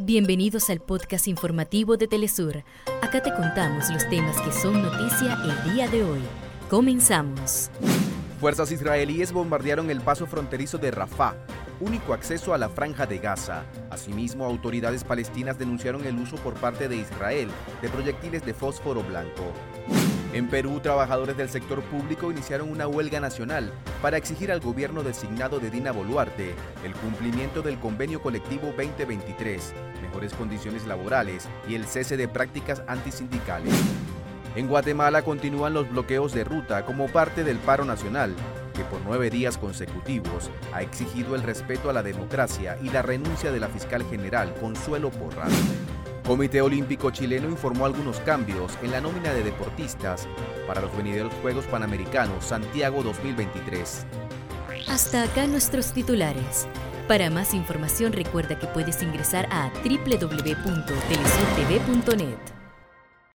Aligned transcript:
Bienvenidos 0.00 0.70
al 0.70 0.78
podcast 0.78 1.26
informativo 1.26 1.96
de 1.96 2.06
Telesur. 2.06 2.62
Acá 3.02 3.20
te 3.20 3.34
contamos 3.34 3.90
los 3.90 4.08
temas 4.08 4.40
que 4.42 4.52
son 4.52 4.80
noticia 4.80 5.36
el 5.42 5.72
día 5.74 5.88
de 5.88 6.04
hoy. 6.04 6.20
Comenzamos. 6.70 7.68
Fuerzas 8.38 8.70
israelíes 8.70 9.32
bombardearon 9.32 9.90
el 9.90 10.00
paso 10.00 10.28
fronterizo 10.28 10.78
de 10.78 10.92
Rafah, 10.92 11.34
único 11.80 12.14
acceso 12.14 12.54
a 12.54 12.58
la 12.58 12.68
franja 12.68 13.06
de 13.06 13.18
Gaza. 13.18 13.64
Asimismo, 13.90 14.44
autoridades 14.44 15.02
palestinas 15.02 15.58
denunciaron 15.58 16.04
el 16.06 16.16
uso 16.16 16.36
por 16.36 16.54
parte 16.54 16.86
de 16.86 16.94
Israel 16.98 17.48
de 17.82 17.88
proyectiles 17.88 18.46
de 18.46 18.54
fósforo 18.54 19.02
blanco. 19.02 19.52
En 20.34 20.46
Perú, 20.48 20.78
trabajadores 20.80 21.38
del 21.38 21.48
sector 21.48 21.80
público 21.82 22.30
iniciaron 22.30 22.70
una 22.70 22.86
huelga 22.86 23.18
nacional 23.18 23.72
para 24.02 24.18
exigir 24.18 24.52
al 24.52 24.60
gobierno 24.60 25.02
designado 25.02 25.58
de 25.58 25.70
Dina 25.70 25.90
Boluarte 25.90 26.54
el 26.84 26.92
cumplimiento 26.92 27.62
del 27.62 27.78
convenio 27.78 28.20
colectivo 28.20 28.74
2023, 28.76 29.72
mejores 30.02 30.34
condiciones 30.34 30.86
laborales 30.86 31.48
y 31.66 31.76
el 31.76 31.86
cese 31.86 32.18
de 32.18 32.28
prácticas 32.28 32.82
antisindicales. 32.86 33.72
En 34.54 34.68
Guatemala 34.68 35.22
continúan 35.22 35.72
los 35.72 35.88
bloqueos 35.88 36.34
de 36.34 36.44
ruta 36.44 36.84
como 36.84 37.06
parte 37.08 37.42
del 37.42 37.56
paro 37.56 37.86
nacional, 37.86 38.34
que 38.74 38.84
por 38.84 39.00
nueve 39.06 39.30
días 39.30 39.56
consecutivos 39.56 40.50
ha 40.74 40.82
exigido 40.82 41.36
el 41.36 41.42
respeto 41.42 41.88
a 41.88 41.94
la 41.94 42.02
democracia 42.02 42.76
y 42.82 42.90
la 42.90 43.00
renuncia 43.00 43.50
de 43.50 43.60
la 43.60 43.68
fiscal 43.68 44.04
general 44.10 44.52
Consuelo 44.60 45.10
Porras. 45.10 45.52
Comité 46.28 46.60
Olímpico 46.60 47.10
Chileno 47.10 47.48
informó 47.48 47.86
algunos 47.86 48.20
cambios 48.20 48.78
en 48.82 48.90
la 48.90 49.00
nómina 49.00 49.32
de 49.32 49.42
deportistas 49.42 50.28
para 50.66 50.82
los 50.82 50.94
venideros 50.94 51.32
Juegos 51.40 51.64
Panamericanos 51.64 52.44
Santiago 52.44 53.02
2023. 53.02 54.04
Hasta 54.88 55.22
acá 55.22 55.46
nuestros 55.46 55.94
titulares. 55.94 56.68
Para 57.08 57.30
más 57.30 57.54
información 57.54 58.12
recuerda 58.12 58.58
que 58.58 58.66
puedes 58.66 59.02
ingresar 59.02 59.48
a 59.50 59.72
www.telesurtv.net. 59.82 62.57